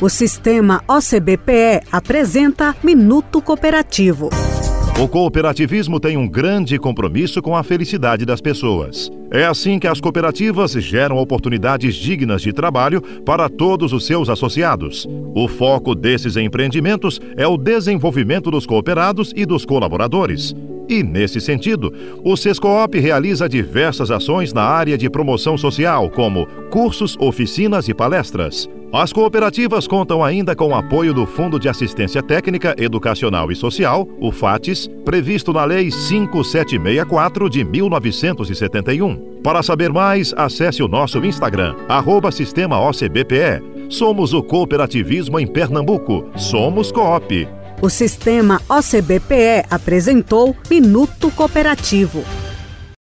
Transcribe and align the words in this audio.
O 0.00 0.08
sistema 0.08 0.82
OCBPE 0.88 1.82
apresenta 1.92 2.74
Minuto 2.82 3.42
Cooperativo. 3.42 4.30
O 4.98 5.06
cooperativismo 5.06 6.00
tem 6.00 6.16
um 6.16 6.26
grande 6.26 6.78
compromisso 6.78 7.42
com 7.42 7.54
a 7.54 7.62
felicidade 7.62 8.24
das 8.24 8.40
pessoas. 8.40 9.10
É 9.30 9.44
assim 9.44 9.78
que 9.78 9.86
as 9.86 10.00
cooperativas 10.00 10.72
geram 10.72 11.18
oportunidades 11.18 11.94
dignas 11.94 12.40
de 12.40 12.50
trabalho 12.50 13.02
para 13.26 13.50
todos 13.50 13.92
os 13.92 14.06
seus 14.06 14.30
associados. 14.30 15.06
O 15.34 15.46
foco 15.46 15.94
desses 15.94 16.34
empreendimentos 16.34 17.20
é 17.36 17.46
o 17.46 17.58
desenvolvimento 17.58 18.50
dos 18.50 18.64
cooperados 18.64 19.34
e 19.36 19.44
dos 19.44 19.66
colaboradores. 19.66 20.54
E, 20.90 21.04
nesse 21.04 21.40
sentido, 21.40 21.94
o 22.24 22.36
Sescoop 22.36 22.98
realiza 22.98 23.48
diversas 23.48 24.10
ações 24.10 24.52
na 24.52 24.64
área 24.64 24.98
de 24.98 25.08
promoção 25.08 25.56
social, 25.56 26.10
como 26.10 26.46
cursos, 26.68 27.16
oficinas 27.20 27.88
e 27.88 27.94
palestras. 27.94 28.68
As 28.92 29.12
cooperativas 29.12 29.86
contam 29.86 30.24
ainda 30.24 30.56
com 30.56 30.70
o 30.70 30.74
apoio 30.74 31.14
do 31.14 31.24
Fundo 31.26 31.60
de 31.60 31.68
Assistência 31.68 32.20
Técnica, 32.20 32.74
Educacional 32.76 33.52
e 33.52 33.54
Social, 33.54 34.08
o 34.18 34.32
FATES, 34.32 34.90
previsto 35.04 35.52
na 35.52 35.64
Lei 35.64 35.92
5764 35.92 37.48
de 37.48 37.62
1971. 37.62 39.38
Para 39.44 39.62
saber 39.62 39.92
mais, 39.92 40.34
acesse 40.36 40.82
o 40.82 40.88
nosso 40.88 41.24
Instagram, 41.24 41.76
arroba 41.88 42.32
Sistema 42.32 42.80
OCBPE. 42.80 43.62
Somos 43.88 44.34
o 44.34 44.42
cooperativismo 44.42 45.38
em 45.38 45.46
Pernambuco. 45.46 46.26
Somos 46.34 46.90
Coop. 46.90 47.59
O 47.82 47.88
sistema 47.88 48.60
OCBPE 48.68 49.64
apresentou 49.70 50.54
Minuto 50.68 51.30
Cooperativo. 51.30 52.22